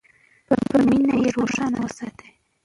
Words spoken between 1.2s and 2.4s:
یې روښانه وساتئ.